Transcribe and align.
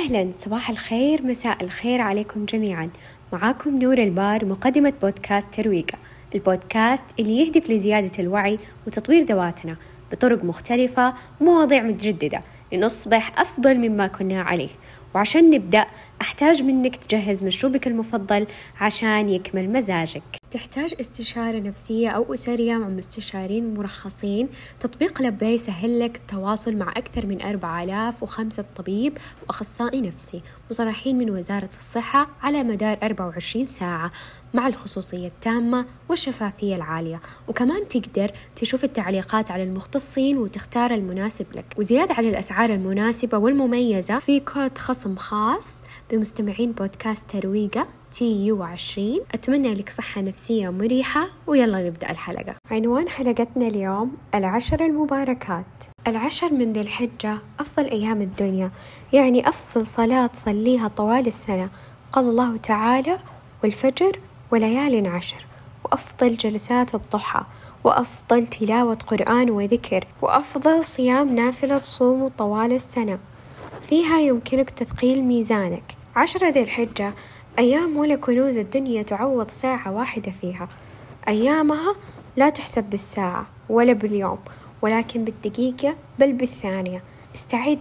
أهلا 0.00 0.32
صباح 0.38 0.70
الخير 0.70 1.22
مساء 1.22 1.64
الخير 1.64 2.00
عليكم 2.00 2.44
جميعا. 2.44 2.90
معاكم 3.32 3.78
نور 3.78 3.98
البار 3.98 4.44
مقدمة 4.44 4.92
بودكاست 5.02 5.54
ترويقة. 5.54 5.98
البودكاست 6.34 7.04
اللي 7.18 7.40
يهدف 7.40 7.70
لزيادة 7.70 8.10
الوعي 8.18 8.58
وتطوير 8.86 9.24
ذواتنا 9.24 9.76
بطرق 10.12 10.44
مختلفة 10.44 11.14
ومواضيع 11.40 11.82
متجددة 11.82 12.42
لنصبح 12.72 13.40
أفضل 13.40 13.78
مما 13.78 14.06
كنا 14.06 14.42
عليه. 14.42 14.68
وعشان 15.14 15.50
نبدأ 15.50 15.86
أحتاج 16.20 16.62
منك 16.62 16.96
تجهز 16.96 17.42
مشروبك 17.42 17.86
المفضل 17.86 18.46
عشان 18.80 19.28
يكمل 19.28 19.72
مزاجك. 19.72 20.22
تحتاج 20.50 20.94
استشارة 21.00 21.58
نفسية 21.58 22.08
أو 22.08 22.34
أسرية 22.34 22.74
مع 22.74 22.88
مستشارين 22.88 23.74
مرخصين. 23.74 24.48
تطبيق 24.80 25.22
لبي 25.22 25.46
يسهل 25.46 26.00
لك 26.00 26.16
التواصل 26.16 26.76
مع 26.76 26.90
أكثر 26.96 27.26
من 27.26 27.42
4005 27.42 28.64
طبيب 28.76 29.18
وأخصائي 29.46 30.00
نفسي 30.00 30.42
مصرحين 30.70 31.18
من 31.18 31.30
وزارة 31.30 31.70
الصحة 31.80 32.28
على 32.42 32.62
مدار 32.62 32.98
24 33.02 33.66
ساعة 33.66 34.10
مع 34.54 34.66
الخصوصية 34.66 35.26
التامة 35.26 35.86
والشفافية 36.08 36.74
العالية. 36.74 37.20
وكمان 37.48 37.88
تقدر 37.88 38.30
تشوف 38.56 38.84
التعليقات 38.84 39.50
على 39.50 39.62
المختصين 39.62 40.38
وتختار 40.38 40.90
المناسب 40.90 41.46
لك. 41.54 41.74
وزيادة 41.78 42.14
على 42.14 42.28
الأسعار 42.28 42.70
المناسبة 42.70 43.38
والمميزة 43.38 44.18
في 44.18 44.40
كود 44.40 44.78
خصم 44.78 45.16
خاص 45.16 45.74
بمستمعين 46.10 46.72
بودكاست 46.72 47.24
ترويقة 47.30 47.86
TU 48.12 48.62
عشرين. 48.62 49.20
أتمنى 49.34 49.74
لك 49.74 49.88
صحة 49.88 50.20
نفسية 50.20 50.68
مريحة 50.70 51.28
ويلا 51.46 51.86
نبدأ 51.86 52.10
الحلقة. 52.10 52.54
عنوان 52.70 53.08
حلقتنا 53.08 53.66
اليوم 53.66 54.16
العشر 54.34 54.84
المباركات. 54.84 55.66
العشر 56.06 56.52
من 56.52 56.72
ذي 56.72 56.80
الحجة 56.80 57.38
أفضل 57.60 57.84
أيام 57.84 58.22
الدنيا. 58.22 58.70
يعني 59.12 59.48
أفضل 59.48 59.86
صلاة 59.86 60.26
تصليها 60.26 60.88
طوال 60.88 61.26
السنة. 61.26 61.68
قال 62.12 62.24
الله 62.24 62.56
تعالى 62.56 63.18
والفجر 63.62 64.20
وليال 64.50 65.06
عشر. 65.06 65.46
وأفضل 65.84 66.36
جلسات 66.36 66.94
الضحى. 66.94 67.42
وأفضل 67.84 68.46
تلاوة 68.46 68.98
قرآن 69.06 69.50
وذكر. 69.50 70.04
وأفضل 70.22 70.84
صيام 70.84 71.34
نافلة 71.34 71.78
تصوم 71.78 72.28
طوال 72.28 72.72
السنة. 72.72 73.18
فيها 73.88 74.20
يمكنك 74.20 74.70
تثقيل 74.70 75.22
ميزانك. 75.22 75.99
عشرة 76.20 76.48
ذي 76.48 76.62
الحجة 76.62 77.12
أيام 77.58 77.96
ولا 77.96 78.16
كنوز 78.16 78.56
الدنيا 78.56 79.02
تعوض 79.02 79.50
ساعة 79.50 79.92
واحدة 79.92 80.32
فيها. 80.40 80.68
أيامها 81.28 81.94
لا 82.36 82.50
تحسب 82.50 82.84
بالساعة 82.84 83.46
ولا 83.68 83.92
باليوم 83.92 84.38
ولكن 84.82 85.24
بالدقيقة 85.24 85.96
بل 86.18 86.32
بالثانية. 86.32 87.02
استعد 87.34 87.78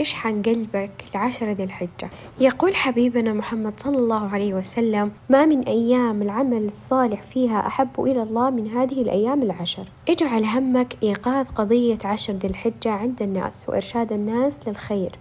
اشحن 0.00 0.42
قلبك 0.42 0.90
لعشرة 1.14 1.50
ذي 1.50 1.64
الحجة. 1.64 2.10
يقول 2.40 2.74
حبيبنا 2.74 3.32
محمد 3.32 3.80
صلى 3.80 3.98
الله 3.98 4.28
عليه 4.28 4.54
وسلم 4.54 5.12
ما 5.28 5.46
من 5.46 5.62
أيام 5.62 6.22
العمل 6.22 6.64
الصالح 6.64 7.22
فيها 7.22 7.66
أحب 7.66 8.00
إلى 8.00 8.22
الله 8.22 8.50
من 8.50 8.66
هذه 8.66 9.02
الأيام 9.02 9.42
العشر. 9.42 9.84
اجعل 10.08 10.44
همك 10.44 10.96
إيقاظ 11.02 11.46
قضية 11.46 11.98
عشر 12.04 12.32
ذي 12.32 12.48
الحجة 12.48 12.90
عند 12.90 13.22
الناس 13.22 13.68
وإرشاد 13.68 14.12
الناس 14.12 14.60
للخير. 14.66 15.18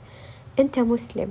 أنت 0.60 0.80
مسلم. 0.80 1.30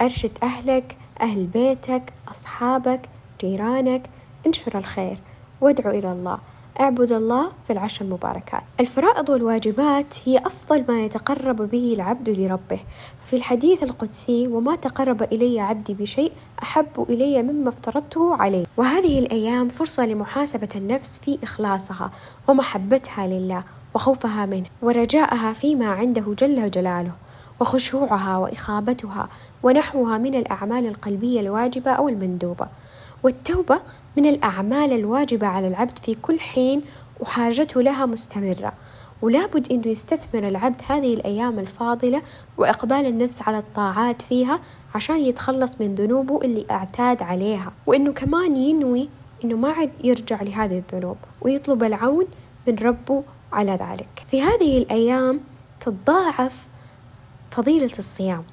أرشد 0.00 0.30
أهلك 0.42 0.96
أهل 1.20 1.46
بيتك 1.46 2.02
أصحابك 2.30 3.00
جيرانك 3.40 4.02
انشر 4.46 4.78
الخير 4.78 5.18
وادعو 5.60 5.90
إلى 5.90 6.12
الله. 6.12 6.38
اعبد 6.80 7.12
الله 7.12 7.52
في 7.66 7.72
العشر 7.72 8.04
المباركات. 8.04 8.62
الفرائض 8.80 9.28
والواجبات 9.28 10.14
هي 10.24 10.38
أفضل 10.38 10.84
ما 10.88 11.04
يتقرب 11.04 11.56
به 11.70 11.94
العبد 11.94 12.28
لربه. 12.28 12.78
في 13.26 13.36
الحديث 13.36 13.82
القدسي 13.82 14.48
وما 14.48 14.76
تقرب 14.76 15.22
إلي 15.22 15.60
عبدي 15.60 15.94
بشيء 15.94 16.32
أحب 16.62 17.06
إلي 17.08 17.42
مما 17.42 17.68
افترضته 17.68 18.36
عليه. 18.36 18.64
وهذه 18.76 19.18
الأيام 19.18 19.68
فرصة 19.68 20.06
لمحاسبة 20.06 20.68
النفس 20.76 21.18
في 21.18 21.38
إخلاصها 21.42 22.10
ومحبتها 22.48 23.26
لله 23.26 23.64
وخوفها 23.94 24.46
منه 24.46 24.66
ورجاءها 24.82 25.52
فيما 25.52 25.86
عنده 25.86 26.34
جل 26.38 26.70
جلاله. 26.70 27.12
وخشوعها 27.60 28.36
وإخابتها 28.36 29.28
ونحوها 29.62 30.18
من 30.18 30.34
الأعمال 30.34 30.86
القلبية 30.86 31.40
الواجبة 31.40 31.90
أو 31.90 32.08
المندوبة. 32.08 32.66
والتوبة 33.22 33.80
من 34.16 34.26
الأعمال 34.26 34.92
الواجبة 34.92 35.46
على 35.46 35.68
العبد 35.68 35.98
في 35.98 36.14
كل 36.14 36.40
حين 36.40 36.82
وحاجته 37.20 37.82
لها 37.82 38.06
مستمرة. 38.06 38.72
ولابد 39.22 39.72
أنه 39.72 39.86
يستثمر 39.86 40.48
العبد 40.48 40.80
هذه 40.88 41.14
الأيام 41.14 41.58
الفاضلة 41.58 42.22
وإقبال 42.58 43.06
النفس 43.06 43.42
على 43.42 43.58
الطاعات 43.58 44.22
فيها 44.22 44.60
عشان 44.94 45.20
يتخلص 45.20 45.76
من 45.80 45.94
ذنوبه 45.94 46.40
اللي 46.44 46.66
أعتاد 46.70 47.22
عليها. 47.22 47.72
وإنه 47.86 48.12
كمان 48.12 48.56
ينوي 48.56 49.08
إنه 49.44 49.56
ما 49.56 49.70
عاد 49.70 49.90
يرجع 50.04 50.42
لهذه 50.42 50.78
الذنوب 50.78 51.16
ويطلب 51.40 51.84
العون 51.84 52.26
من 52.68 52.74
ربه 52.74 53.22
على 53.52 53.72
ذلك. 53.72 54.26
في 54.30 54.42
هذه 54.42 54.78
الأيام 54.78 55.40
تتضاعف 55.80 56.66
فضيلة 57.50 57.92
الصيام 57.98 58.44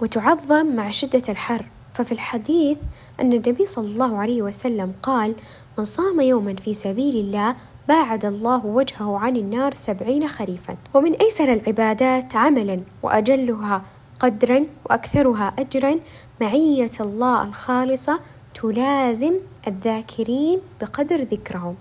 وتعظم 0.00 0.76
مع 0.76 0.90
شدة 0.90 1.22
الحر. 1.28 1.66
ففي 1.94 2.12
الحديث 2.12 2.78
أن 3.20 3.32
النبي 3.32 3.66
صلى 3.66 3.86
الله 3.86 4.18
عليه 4.18 4.42
وسلم 4.42 4.92
قال 5.02 5.34
من 5.78 5.84
صام 5.84 6.20
يوما 6.20 6.54
في 6.56 6.74
سبيل 6.74 7.16
الله 7.16 7.56
باعد 7.88 8.24
الله 8.24 8.66
وجهه 8.66 9.18
عن 9.18 9.36
النار 9.36 9.74
سبعين 9.74 10.28
خريفا 10.28 10.76
ومن 10.94 11.14
أيسر 11.14 11.52
العبادات 11.52 12.36
عملا 12.36 12.80
وأجلها 13.02 13.82
قدرا 14.20 14.66
وأكثرها 14.84 15.54
أجرا 15.58 15.96
معية 16.40 16.90
الله 17.00 17.42
الخالصة 17.42 18.20
تلازم 18.54 19.34
الذاكرين 19.66 20.60
بقدر 20.80 21.16
ذكرهم. 21.16 21.74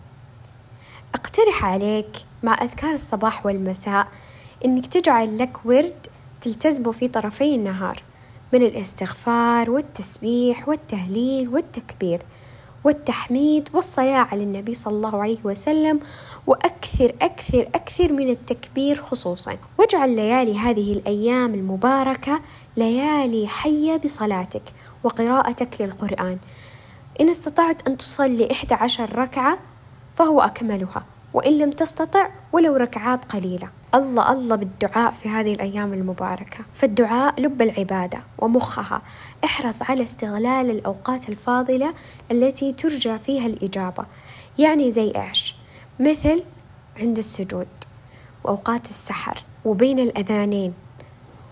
أقترح 1.15 1.65
عليك 1.65 2.25
مع 2.43 2.57
أذكار 2.61 2.93
الصباح 2.93 3.45
والمساء 3.45 4.07
إنك 4.65 4.85
تجعل 4.85 5.37
لك 5.37 5.57
ورد 5.65 6.07
تلتزمه 6.41 6.91
في 6.91 7.07
طرفي 7.07 7.55
النهار 7.55 8.03
من 8.53 8.63
الاستغفار 8.63 9.71
والتسبيح 9.71 10.69
والتهليل 10.69 11.49
والتكبير 11.49 12.21
والتحميد 12.83 13.69
والصلاة 13.73 14.27
على 14.31 14.43
النبي 14.43 14.73
صلى 14.73 14.93
الله 14.93 15.21
عليه 15.21 15.37
وسلم 15.43 15.99
وأكثر 16.47 17.15
أكثر 17.21 17.69
أكثر 17.75 18.11
من 18.11 18.29
التكبير 18.29 18.95
خصوصا. 18.95 19.57
واجعل 19.77 20.15
ليالي 20.15 20.57
هذه 20.57 20.93
الأيام 20.93 21.53
المباركة 21.53 22.41
ليالي 22.77 23.47
حية 23.47 23.97
بصلاتك 23.97 24.63
وقراءتك 25.03 25.81
للقرآن. 25.81 26.37
إن 27.21 27.29
استطعت 27.29 27.87
أن 27.87 27.97
تصلي 27.97 28.51
إحدى 28.51 28.73
عشر 28.73 29.19
ركعة 29.19 29.57
فهو 30.15 30.41
أكملها 30.41 31.03
وإن 31.33 31.57
لم 31.57 31.71
تستطع 31.71 32.29
ولو 32.53 32.75
ركعات 32.75 33.25
قليلة. 33.25 33.69
الله 33.95 34.31
الله 34.31 34.55
بالدعاء 34.55 35.11
في 35.11 35.29
هذه 35.29 35.53
الأيام 35.53 35.93
المباركة. 35.93 36.65
فالدعاء 36.73 37.41
لب 37.41 37.61
العبادة 37.61 38.23
ومخها. 38.37 39.01
احرص 39.43 39.81
على 39.81 40.03
استغلال 40.03 40.69
الأوقات 40.69 41.29
الفاضلة 41.29 41.93
التي 42.31 42.73
ترجى 42.73 43.19
فيها 43.19 43.45
الإجابة. 43.45 44.05
يعني 44.59 44.91
زي 44.91 45.11
إيش؟ 45.15 45.55
مثل 45.99 46.43
عند 46.99 47.17
السجود 47.17 47.67
وأوقات 48.43 48.85
السحر 48.89 49.43
وبين 49.65 49.99
الأذانين. 49.99 50.73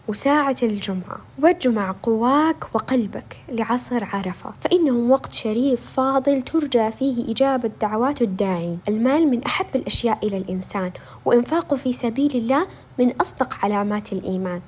وساعة 0.10 0.56
الجمعة. 0.64 1.18
واجمع 1.42 1.96
قواك 2.04 2.76
وقلبك 2.76 3.38
لعصر 3.50 4.04
عرفة. 4.06 4.54
فإنه 4.62 5.12
وقت 5.12 5.34
شريف 5.34 5.92
فاضل 5.92 6.42
ترجى 6.42 6.92
فيه 6.92 7.32
إجابة 7.32 7.72
دعوات 7.82 8.22
الداعين 8.22 8.80
المال 8.88 9.28
من 9.28 9.44
أحب 9.44 9.66
الأشياء 9.76 10.28
إلى 10.28 10.38
الإنسان 10.38 10.92
وإنفاقه 11.26 11.78
في 11.78 11.94
سبيل 11.94 12.32
الله 12.36 12.68
من 13.00 13.12
أصدق 13.22 13.54
علامات 13.64 14.14
الإيمان. 14.14 14.62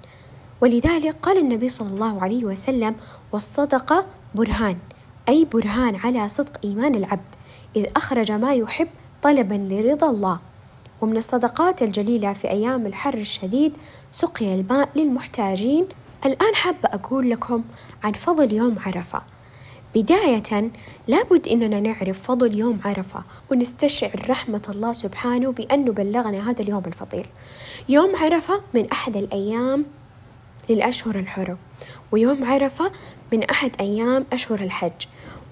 ولذلك 0.61 1.15
قال 1.21 1.37
النبي 1.37 1.67
صلى 1.67 1.89
الله 1.89 2.23
عليه 2.23 2.45
وسلم 2.45 2.95
والصدقة 3.31 4.05
برهان. 4.35 4.77
أي 5.29 5.47
برهان 5.53 5.95
على 5.95 6.29
صدق 6.29 6.59
إيمان 6.63 6.95
العبد. 6.95 7.35
إذ 7.75 7.85
أخرج 7.95 8.31
ما 8.31 8.53
يحب 8.53 8.87
طلبا 9.21 9.55
لرضا 9.55 10.09
الله. 10.09 10.39
ومن 11.01 11.17
الصدقات 11.17 11.81
الجليلة 11.81 12.33
في 12.33 12.49
أيام 12.49 12.85
الحر 12.85 13.13
الشديد 13.13 13.73
سقيا 14.11 14.55
الماء 14.55 14.89
للمحتاجين. 14.95 15.87
الآن 16.25 16.55
حابة 16.55 16.89
أقول 16.93 17.29
لكم 17.29 17.63
عن 18.03 18.11
فضل 18.11 18.53
يوم 18.53 18.75
عرفة. 18.85 19.21
بداية 19.95 20.71
لابد 21.07 21.47
إننا 21.47 21.79
نعرف 21.79 22.21
فضل 22.21 22.59
يوم 22.59 22.79
عرفة 22.85 23.23
ونستشعر 23.51 24.25
رحمة 24.29 24.61
الله 24.69 24.93
سبحانه 24.93 25.51
بأنه 25.51 25.91
بلغنا 25.91 26.49
هذا 26.49 26.61
اليوم 26.61 26.83
الفضيل. 26.87 27.25
يوم 27.89 28.15
عرفة 28.15 28.61
من 28.73 28.91
أحد 28.91 29.17
الأيام 29.17 29.85
للأشهر 30.69 31.19
الحرم 31.19 31.57
ويوم 32.11 32.45
عرفة 32.45 32.91
من 33.33 33.43
أحد 33.43 33.71
أيام 33.79 34.25
أشهر 34.33 34.59
الحج 34.59 35.05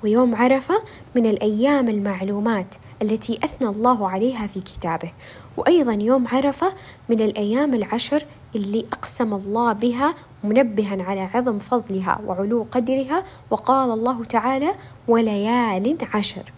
ويوم 0.04 0.36
عرفة 0.36 0.84
من 1.16 1.26
الأيام 1.26 1.90
المعلومات 1.90 2.76
التي 3.02 3.40
أثنى 3.44 3.68
الله 3.68 4.10
عليها 4.10 4.48
في 4.48 4.60
كتابه. 4.60 5.12
وأيضا 5.58 5.94
يوم 5.94 6.28
عرفة 6.28 6.74
من 7.10 7.22
الأيام 7.22 7.74
العشر 7.74 8.26
اللي 8.56 8.86
أقسم 8.94 9.34
الله 9.34 9.74
بها 9.74 10.16
منبها 10.44 11.04
على 11.04 11.22
عظم 11.22 11.60
فضلها 11.60 12.22
وعلو 12.26 12.68
قدرها 12.72 13.24
وقال 13.50 13.92
الله 13.92 14.24
تعالى 14.24 14.70
وليال 15.08 15.98
عشر 16.14 16.52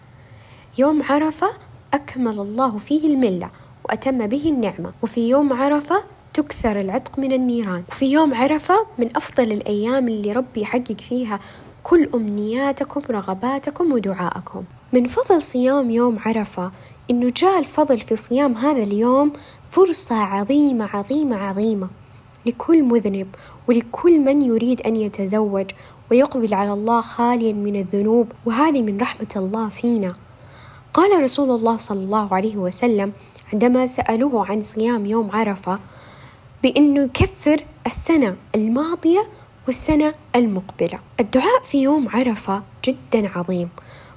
يوم 0.78 1.02
عرفة 1.02 1.48
أكمل 1.94 2.40
الله 2.40 2.78
فيه 2.78 3.14
الملة 3.14 3.50
وأتم 3.84 4.26
به 4.26 4.48
النعمة. 4.48 4.92
وفي 5.02 5.28
يوم 5.28 5.52
عرفة 5.52 6.02
تكثر 6.34 6.80
العتق 6.80 7.18
من 7.18 7.32
النيران. 7.32 7.82
في 7.90 8.12
يوم 8.12 8.34
عرفة 8.34 8.86
من 8.98 9.16
أفضل 9.16 9.52
الأيام 9.52 10.08
اللي 10.08 10.32
ربي 10.32 10.60
يحقق 10.60 11.00
فيها 11.08 11.40
كل 11.82 12.08
أمنياتكم 12.14 13.02
رغباتكم 13.10 13.92
ودعائكم 13.92 14.64
من 14.92 15.06
فضل 15.06 15.42
صيام 15.42 15.90
يوم 15.90 16.18
عرفة 16.18 16.72
إنه 17.10 17.32
جاء 17.36 17.58
الفضل 17.58 17.98
في 17.98 18.16
صيام 18.16 18.54
هذا 18.54 18.82
اليوم 18.82 19.32
فرصة 19.70 20.16
عظيمة 20.16 20.88
عظيمة 20.94 21.36
عظيمة. 21.36 21.88
لكل 22.46 22.82
مذنب 22.82 23.26
ولكل 23.68 24.18
من 24.18 24.42
يريد 24.42 24.80
أن 24.80 24.96
يتزوج 24.96 25.66
ويقبل 26.10 26.54
على 26.54 26.72
الله 26.72 27.00
خاليا 27.00 27.52
من 27.52 27.76
الذنوب 27.76 28.32
وهذه 28.46 28.82
من 28.82 28.98
رحمة 29.00 29.28
الله 29.36 29.68
فينا. 29.68 30.14
قال 30.94 31.22
رسول 31.22 31.50
الله 31.50 31.78
صلى 31.78 32.00
الله 32.04 32.34
عليه 32.34 32.56
وسلم 32.56 33.12
عندما 33.52 33.86
سألوه 33.86 34.46
عن 34.46 34.62
صيام 34.62 35.06
يوم 35.06 35.30
عرفة 35.30 35.78
بأنه 36.62 37.02
يكفر 37.02 37.64
السنة 37.86 38.36
الماضية 38.54 39.26
والسنة 39.66 40.14
المقبلة. 40.36 40.98
الدعاء 41.20 41.62
في 41.64 41.82
يوم 41.82 42.08
عرفة 42.08 42.62
جدا 42.84 43.28
عظيم. 43.38 43.68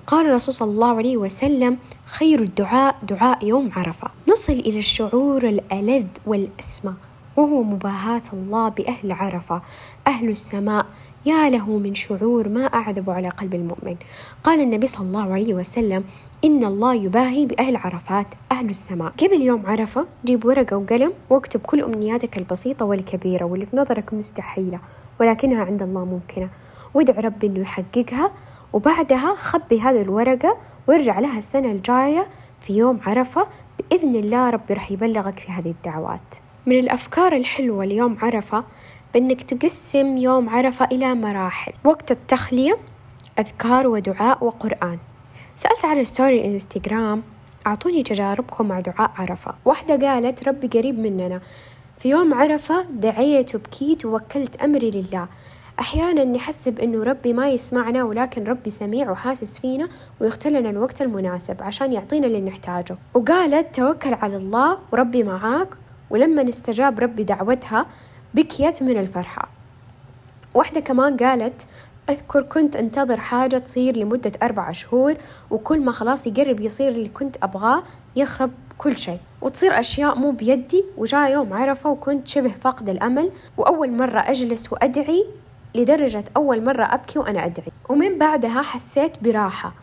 قال 0.08 0.26
الرسول 0.26 0.54
صلى 0.54 0.72
الله 0.72 0.98
عليه 0.98 1.18
وسلم 1.18 1.78
خير 2.06 2.42
الدعاء 2.42 2.96
دعاء 3.10 3.46
يوم 3.46 3.72
عرفة. 3.76 4.08
نصل 4.30 4.54
إلى 4.54 4.80
الشعور 4.80 5.44
الألذ 5.44 6.06
والأسمى 6.26 6.94
وهو 7.36 7.64
مباهاة 7.64 8.22
الله 8.34 8.70
بأهل 8.70 9.12
عرفة. 9.12 9.62
أهل 10.08 10.30
السماء 10.30 10.86
يا 11.26 11.50
له 11.50 11.78
من 11.78 11.96
شعور 11.96 12.50
ما 12.50 12.66
أعذب 12.66 13.10
على 13.10 13.30
قلب 13.30 13.56
المؤمن. 13.56 13.96
قال 14.44 14.60
النبي 14.62 14.88
صلى 14.88 15.08
الله 15.08 15.34
عليه 15.34 15.54
وسلم 15.54 16.04
إن 16.46 16.66
الله 16.66 16.94
يباهي 16.94 17.46
بأهل 17.46 17.76
عرفات 17.76 18.28
أهل 18.52 18.70
السماء. 18.70 19.14
قبل 19.20 19.42
يوم 19.42 19.66
عرفة 19.66 20.06
جيب 20.26 20.46
ورقة 20.46 20.78
وقلم 20.78 21.14
واكتب 21.30 21.60
كل 21.60 21.82
أمنياتك 21.82 22.38
البسيطة 22.38 22.86
والكبيرة 22.86 23.46
واللي 23.46 23.66
في 23.66 23.78
نظرك 23.78 24.14
مستحيلة 24.14 24.80
ولكنها 25.20 25.64
عند 25.64 25.82
الله 25.82 26.06
ممكنة. 26.06 26.50
وادع 26.94 27.20
ربي 27.20 27.48
إنه 27.48 27.60
يحققها. 27.60 28.32
وبعدها 28.76 29.36
خبي 29.36 29.82
هذه 29.82 30.02
الورقة 30.02 30.58
وارجع 30.88 31.20
لها 31.20 31.38
السنة 31.38 31.72
الجاية 31.72 32.28
في 32.62 32.78
يوم 32.78 33.00
عرفة 33.06 33.48
بإذن 33.78 34.16
الله 34.16 34.50
ربي 34.50 34.74
راح 34.74 34.92
يبلغك 34.92 35.40
في 35.40 35.52
هذه 35.52 35.72
الدعوات. 35.72 36.36
من 36.66 36.80
الأفكار 36.80 37.36
الحلوة 37.36 37.86
ليوم 37.86 38.18
عرفة 38.22 38.64
بأنك 39.14 39.42
تقسم 39.44 40.18
يوم 40.18 40.50
عرفة 40.50 40.86
إلى 40.86 41.16
مراحل. 41.16 41.74
وقت 41.84 42.12
التخلية 42.12 42.78
أذكار 43.40 43.88
ودعاء 43.88 44.44
وقرآن. 44.44 44.98
سألت 45.56 45.86
على 45.86 46.06
ستوري 46.06 46.40
الإنستغرام 46.40 47.24
أعطوني 47.68 48.04
تجاربكم 48.04 48.68
مع 48.68 48.80
دعاء 48.80 49.12
عرفة. 49.18 49.56
واحدة 49.66 50.08
قالت 50.08 50.48
ربي 50.48 50.68
قريب 50.68 51.00
مننا. 51.00 51.42
في 51.98 52.10
يوم 52.10 52.34
عرفة 52.34 52.82
دعيت 52.82 53.56
وبكيت 53.56 54.06
ووكلت 54.06 54.56
أمري 54.56 54.92
لله. 54.92 55.28
أحيانا 55.80 56.24
نحسب 56.24 56.80
إنه 56.80 57.04
ربي 57.04 57.34
ما 57.34 57.50
يسمعنا 57.50 58.04
ولكن 58.04 58.44
ربي 58.44 58.70
سميع 58.70 59.12
وحاسس 59.12 59.58
فينا 59.58 59.90
ويختار 60.22 60.54
لنا 60.54 60.70
الوقت 60.70 61.02
المناسب 61.02 61.64
عشان 61.64 61.94
يعطينا 61.94 62.28
اللي 62.28 62.42
نحتاجه. 62.42 62.98
وقالت 63.14 63.76
توكل 63.76 64.14
على 64.14 64.36
الله 64.36 64.78
وربي 64.92 65.24
معاك 65.24 65.68
ولما 66.10 66.50
استجاب 66.50 67.00
ربي 67.00 67.24
دعوتها 67.24 67.86
بكيت 68.34 68.84
من 68.84 69.00
الفرحة. 69.00 69.50
واحدة 70.54 70.80
كمان 70.80 71.18
قالت 71.18 71.62
أذكر 72.10 72.42
كنت 72.42 72.76
أنتظر 72.76 73.20
حاجة 73.20 73.58
تصير 73.58 73.98
لمدة 73.98 74.32
أربع 74.44 74.72
شهور 74.72 75.16
وكل 75.52 75.80
ما 75.80 75.92
خلاص 75.92 76.28
يقرب 76.28 76.60
يصير 76.60 76.88
اللي 76.88 77.10
كنت 77.10 77.38
أبغاه 77.44 77.84
يخرب 78.16 78.52
كل 78.78 78.98
شيء. 78.98 79.20
وتصير 79.42 79.80
أشياء 79.80 80.20
مو 80.20 80.32
بيدي 80.32 80.86
وجاء 80.98 81.32
يوم 81.32 81.54
عرفة 81.54 81.90
وكنت 81.90 82.28
شبه 82.28 82.50
فاقد 82.62 82.90
الأمل. 82.90 83.32
وأول 83.58 83.92
مرة 83.92 84.20
أجلس 84.20 84.74
وأدعي 84.74 85.26
لدرجة 85.76 86.24
أول 86.38 86.64
مرة 86.64 86.84
أبكي 86.84 87.20
وأنا 87.20 87.46
أدعي. 87.46 87.72
ومن 87.90 88.18
بعدها 88.18 88.62
حسيت 88.62 89.24
براحة. 89.24 89.74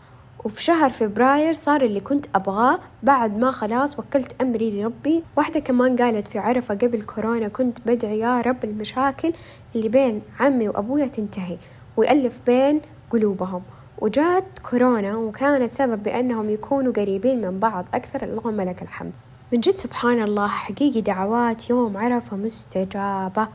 وفي 0.43 0.63
شهر 0.63 0.89
فبراير 0.89 1.53
صار 1.53 1.81
اللي 1.81 1.99
كنت 1.99 2.25
أبغاه. 2.35 2.79
بعد 3.03 3.37
ما 3.37 3.51
خلاص 3.51 3.99
وكلت 3.99 4.41
أمري 4.41 4.81
لربي. 4.81 5.23
واحدة 5.37 5.59
كمان 5.59 5.95
قالت 5.95 6.27
في 6.27 6.39
عرفة 6.39 6.75
قبل 6.75 7.03
كورونا 7.03 7.47
كنت 7.47 7.77
بدعي 7.85 8.19
يا 8.19 8.41
رب 8.41 8.63
المشاكل 8.63 9.33
اللي 9.75 9.89
بين 9.89 10.21
عمي 10.39 10.69
وأبويا 10.69 11.07
تنتهي. 11.07 11.57
ويألف 11.97 12.39
بين 12.45 12.81
قلوبهم. 13.11 13.61
وجات 13.97 14.59
كورونا 14.69 15.15
وكانت 15.15 15.73
سبب 15.73 16.03
بأنهم 16.03 16.49
يكونوا 16.49 16.93
قريبين 16.93 17.41
من 17.41 17.59
بعض 17.59 17.85
أكثر. 17.93 18.23
اللهم 18.23 18.61
لك 18.61 18.81
الحمد. 18.81 19.11
من 19.53 19.59
جد 19.59 19.75
سبحان 19.75 20.23
الله 20.23 20.47
حقيقي 20.47 21.01
دعوات 21.01 21.69
يوم 21.69 21.97
عرفة 21.97 22.37
مستجابة. 22.37 23.47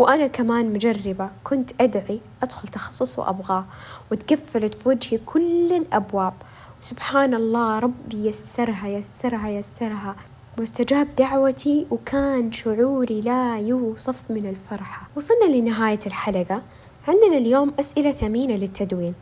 وأنا 0.00 0.26
كمان 0.26 0.72
مجربة 0.72 1.30
كنت 1.44 1.70
أدعي 1.80 2.20
أدخل 2.42 2.68
تخصص 2.68 3.18
وأبغاه 3.18 3.64
وتقفلت 4.12 4.74
في 4.74 4.88
وجهي 4.88 5.18
كل 5.26 5.72
الأبواب. 5.72 6.32
سبحان 6.80 7.34
الله 7.34 7.78
ربي 7.78 8.26
يسرها 8.28 8.88
يسرها 8.88 9.48
يسرها. 9.48 10.16
واستجاب 10.58 11.16
دعوتي 11.16 11.86
وكان 11.90 12.52
شعوري 12.52 13.20
لا 13.20 13.58
يوصف 13.58 14.30
من 14.30 14.46
الفرحة. 14.46 15.08
وصلنا 15.16 15.56
لنهاية 15.56 15.98
الحلقة. 16.06 16.62
عندنا 17.08 17.36
اليوم 17.38 17.74
أسئلة 17.80 18.12
ثمينة 18.12 18.54
للتدوين. 18.54 19.14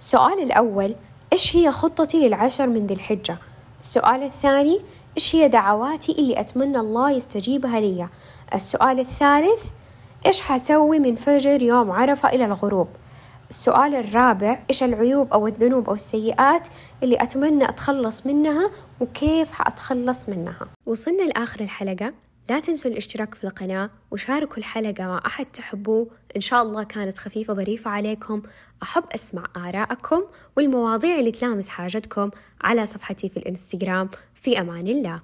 السؤال 0.00 0.42
الأول 0.42 0.94
إيش 1.32 1.56
هي 1.56 1.72
خطتي 1.72 2.28
للعشر 2.28 2.66
من 2.66 2.86
ذي 2.86 2.94
الحجة؟ 2.94 3.38
السؤال 3.80 4.22
الثاني 4.22 4.80
إيش 5.16 5.36
هي 5.36 5.48
دعواتي 5.48 6.12
اللي 6.12 6.40
أتمنى 6.40 6.78
الله 6.78 7.10
يستجيبها 7.10 7.80
لي؟ 7.80 8.08
السؤال 8.54 9.00
الثالث 9.00 9.64
إيش 10.26 10.40
حسوي 10.40 10.98
من 10.98 11.14
فجر 11.14 11.62
يوم 11.62 11.90
عرفة 11.90 12.28
إلى 12.28 12.44
الغروب؟ 12.44 12.88
السؤال 13.50 13.94
الرابع 13.94 14.58
إيش 14.70 14.82
العيوب 14.82 15.32
أو 15.32 15.46
الذنوب 15.46 15.88
أو 15.88 15.94
السيئات 15.94 16.68
اللي 17.02 17.16
أتمنى 17.16 17.68
أتخلص 17.68 18.26
منها 18.26 18.70
وكيف 19.00 19.52
حأتخلص 19.52 20.28
منها؟ 20.28 20.68
وصلنا 20.86 21.22
لآخر 21.22 21.60
الحلقة. 21.60 22.12
لا 22.50 22.60
تنسوا 22.60 22.90
الاشتراك 22.90 23.34
في 23.34 23.44
القناة 23.44 23.90
وشاركوا 24.10 24.56
الحلقة 24.58 25.06
مع 25.06 25.22
أحد 25.26 25.46
تحبوه. 25.46 26.06
إن 26.36 26.40
شاء 26.40 26.62
الله 26.62 26.82
كانت 26.82 27.18
خفيفة 27.18 27.54
ظريفة 27.54 27.90
عليكم. 27.90 28.42
أحب 28.82 29.04
أسمع 29.14 29.44
آراءكم 29.56 30.22
والمواضيع 30.56 31.18
اللي 31.18 31.30
تلامس 31.30 31.68
حاجتكم 31.68 32.30
على 32.60 32.86
صفحتي 32.86 33.28
في 33.28 33.36
الإنستغرام. 33.36 34.08
في 34.34 34.60
أمان 34.60 34.86
الله. 34.86 35.20